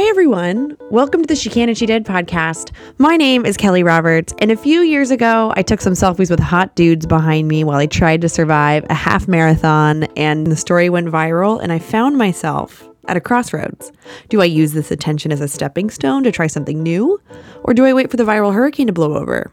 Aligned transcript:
Hi, 0.00 0.08
everyone. 0.08 0.78
Welcome 0.90 1.20
to 1.20 1.26
the 1.26 1.36
She 1.36 1.50
Can 1.50 1.68
and 1.68 1.76
She 1.76 1.84
Did 1.84 2.06
podcast. 2.06 2.72
My 2.96 3.18
name 3.18 3.44
is 3.44 3.58
Kelly 3.58 3.82
Roberts, 3.82 4.32
and 4.38 4.50
a 4.50 4.56
few 4.56 4.80
years 4.80 5.10
ago, 5.10 5.52
I 5.58 5.62
took 5.62 5.82
some 5.82 5.92
selfies 5.92 6.30
with 6.30 6.40
hot 6.40 6.74
dudes 6.74 7.04
behind 7.04 7.48
me 7.48 7.64
while 7.64 7.76
I 7.76 7.84
tried 7.84 8.22
to 8.22 8.28
survive 8.30 8.86
a 8.88 8.94
half 8.94 9.28
marathon, 9.28 10.04
and 10.16 10.46
the 10.46 10.56
story 10.56 10.88
went 10.88 11.08
viral, 11.08 11.62
and 11.62 11.70
I 11.70 11.78
found 11.78 12.16
myself 12.16 12.88
at 13.08 13.18
a 13.18 13.20
crossroads. 13.20 13.92
Do 14.30 14.40
I 14.40 14.46
use 14.46 14.72
this 14.72 14.90
attention 14.90 15.32
as 15.32 15.42
a 15.42 15.48
stepping 15.48 15.90
stone 15.90 16.24
to 16.24 16.32
try 16.32 16.46
something 16.46 16.82
new, 16.82 17.20
or 17.62 17.74
do 17.74 17.84
I 17.84 17.92
wait 17.92 18.10
for 18.10 18.16
the 18.16 18.24
viral 18.24 18.54
hurricane 18.54 18.86
to 18.86 18.94
blow 18.94 19.18
over? 19.18 19.52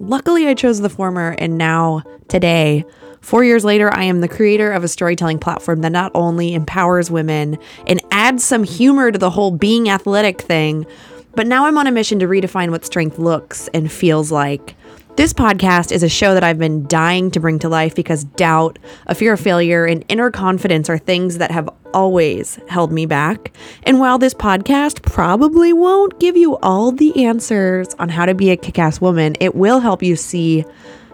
Luckily, 0.00 0.46
I 0.46 0.54
chose 0.54 0.80
the 0.80 0.88
former, 0.88 1.34
and 1.38 1.58
now, 1.58 2.02
today, 2.28 2.84
Four 3.20 3.44
years 3.44 3.64
later, 3.64 3.92
I 3.92 4.04
am 4.04 4.20
the 4.20 4.28
creator 4.28 4.70
of 4.70 4.84
a 4.84 4.88
storytelling 4.88 5.38
platform 5.38 5.80
that 5.80 5.92
not 5.92 6.12
only 6.14 6.54
empowers 6.54 7.10
women 7.10 7.58
and 7.86 8.00
adds 8.10 8.44
some 8.44 8.62
humor 8.62 9.10
to 9.10 9.18
the 9.18 9.30
whole 9.30 9.50
being 9.50 9.88
athletic 9.88 10.40
thing, 10.40 10.86
but 11.34 11.46
now 11.46 11.66
I'm 11.66 11.78
on 11.78 11.86
a 11.86 11.92
mission 11.92 12.18
to 12.20 12.26
redefine 12.26 12.70
what 12.70 12.84
strength 12.84 13.18
looks 13.18 13.68
and 13.74 13.90
feels 13.90 14.30
like. 14.32 14.76
This 15.18 15.32
podcast 15.32 15.90
is 15.90 16.04
a 16.04 16.08
show 16.08 16.32
that 16.34 16.44
I've 16.44 16.60
been 16.60 16.86
dying 16.86 17.32
to 17.32 17.40
bring 17.40 17.58
to 17.58 17.68
life 17.68 17.92
because 17.92 18.22
doubt, 18.22 18.78
a 19.08 19.16
fear 19.16 19.32
of 19.32 19.40
failure, 19.40 19.84
and 19.84 20.04
inner 20.08 20.30
confidence 20.30 20.88
are 20.88 20.96
things 20.96 21.38
that 21.38 21.50
have 21.50 21.68
always 21.92 22.60
held 22.68 22.92
me 22.92 23.04
back. 23.04 23.52
And 23.82 23.98
while 23.98 24.18
this 24.18 24.32
podcast 24.32 25.02
probably 25.02 25.72
won't 25.72 26.20
give 26.20 26.36
you 26.36 26.56
all 26.58 26.92
the 26.92 27.24
answers 27.24 27.88
on 27.98 28.10
how 28.10 28.26
to 28.26 28.34
be 28.34 28.50
a 28.50 28.56
kick 28.56 28.78
ass 28.78 29.00
woman, 29.00 29.34
it 29.40 29.56
will 29.56 29.80
help 29.80 30.04
you 30.04 30.14
see 30.14 30.64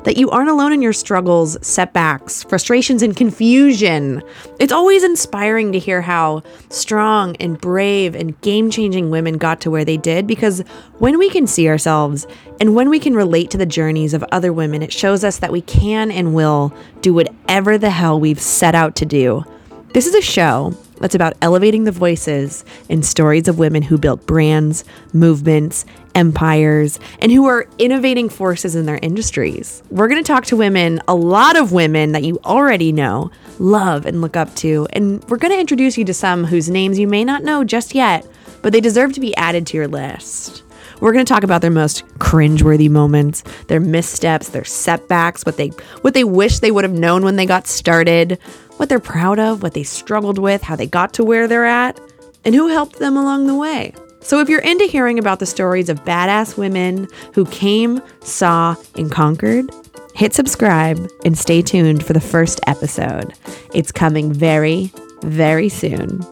that 0.05 0.17
you 0.17 0.31
aren't 0.31 0.51
alone 0.51 0.73
in 0.73 0.83
your 0.83 0.93
struggles, 0.93 1.57
setbacks, 1.67 2.45
frustrations, 2.45 3.03
and 3.03 3.17
confusion. 3.17 4.23
It's 4.61 4.73
always 4.73 5.03
inspiring 5.03 5.73
to 5.73 5.79
hear 5.79 6.01
how 6.01 6.43
strong 6.69 7.37
and 7.37 7.61
brave 7.61 8.15
and 8.15 8.41
game 8.43 8.71
changing 8.71 9.11
women 9.11 9.39
got 9.39 9.61
to 9.63 9.71
where 9.71 9.85
they 9.85 9.97
did 9.97 10.27
because 10.27 10.61
when 10.99 11.19
we 11.19 11.31
can 11.31 11.47
see 11.47 11.69
ourselves 11.69 12.27
and 12.61 12.75
when 12.75 12.89
we 12.89 13.01
can 13.01 13.15
relate 13.15 13.51
to 13.51 13.59
the 13.59 13.67
journeys 13.67 14.15
of 14.15 14.25
other 14.31 14.53
women, 14.53 14.83
it 14.83 14.93
shows 14.93 15.25
us 15.25 15.39
that 15.39 15.53
we 15.53 15.63
can 15.63 16.11
and 16.11 16.35
will 16.35 16.73
do 17.01 17.13
whatever 17.13 17.77
the 17.79 17.91
hell 17.91 18.21
we've 18.21 18.41
set 18.41 18.75
out 18.75 18.95
to 18.97 19.07
do. 19.07 19.45
This 19.93 20.07
is 20.07 20.15
a 20.15 20.23
show 20.23 20.77
that's 21.05 21.15
about 21.15 21.35
elevating 21.43 21.85
the 21.85 21.93
voices 21.93 22.65
and 22.89 23.05
stories 23.05 23.47
of 23.47 23.59
women 23.59 23.83
who 23.83 23.99
built 23.99 24.25
brands, 24.25 24.87
movements, 25.13 25.85
empires, 26.15 26.99
and 27.19 27.31
who 27.31 27.45
are 27.45 27.69
innovating 27.77 28.31
forces 28.31 28.75
in 28.75 28.87
their 28.87 28.99
industries. 29.03 29.83
We're 29.91 30.09
going 30.09 30.25
to 30.25 30.27
talk 30.27 30.47
to 30.47 30.57
women, 30.57 31.03
a 31.07 31.15
lot 31.15 31.59
of 31.59 31.73
women 31.73 32.13
that 32.13 32.25
you 32.25 32.41
already 32.43 32.91
know, 32.91 33.31
love, 33.59 34.07
and 34.07 34.23
look 34.23 34.35
up 34.35 34.55
to. 34.57 34.89
And 34.95 35.23
we're 35.25 35.37
going 35.37 35.53
to 35.53 35.61
introduce 35.61 35.99
you 35.99 36.07
to 36.07 36.15
some 36.15 36.43
whose 36.43 36.71
names 36.71 36.99
you 36.99 37.07
may 37.07 37.23
not 37.23 37.43
know 37.43 37.65
just 37.65 37.95
yet, 37.95 38.27
but 38.63 38.73
they 38.73 38.81
deserve 38.81 39.13
to 39.13 39.21
be 39.21 39.37
added 39.37 39.67
to 39.67 39.77
your 39.77 39.89
list. 39.89 40.64
We're 41.01 41.13
going 41.13 41.25
to 41.25 41.33
talk 41.33 41.45
about 41.45 41.63
their 41.63 41.71
most 41.71 42.07
cringeworthy 42.19 42.91
moments, 42.91 43.43
their 43.69 43.81
missteps, 43.81 44.51
their 44.51 44.65
setbacks, 44.65 45.45
what 45.45 45.57
they 45.57 45.69
what 46.03 46.15
they 46.15 46.25
wish 46.25 46.59
they 46.59 46.71
would 46.71 46.85
have 46.85 46.93
known 46.93 47.25
when 47.25 47.37
they 47.37 47.47
got 47.47 47.67
started, 47.67 48.39
what 48.77 48.89
they're 48.89 49.01
proud 49.01 49.39
of, 49.39 49.63
what 49.63 49.75
they 49.75 49.83
struggled 49.83 50.39
with, 50.39 50.63
how 50.63 50.77
they 50.77 50.87
got 50.87 51.13
to 51.15 51.25
where 51.25 51.47
they're 51.49 51.67
at, 51.67 52.01
and 52.45 52.55
who 52.55 52.69
helped 52.69 52.99
them 52.99 53.17
along 53.17 53.47
the 53.47 53.55
way. 53.55 53.95
So, 54.21 54.41
if 54.41 54.49
you're 54.49 54.63
into 54.63 54.87
hearing 54.87 55.19
about 55.19 55.39
the 55.39 55.47
stories 55.47 55.91
of 55.91 56.05
badass 56.05 56.57
women 56.57 57.09
who 57.35 57.45
came, 57.47 58.01
saw, 58.21 58.75
and 58.97 59.11
conquered, 59.11 59.71
hit 60.15 60.33
subscribe 60.33 61.11
and 61.25 61.37
stay 61.37 61.61
tuned 61.61 62.05
for 62.05 62.15
the 62.15 62.21
first 62.21 62.61
episode. 62.67 63.35
It's 63.75 63.93
coming 63.93 64.33
very, 64.33 64.91
very 65.23 65.69
soon. 65.69 66.25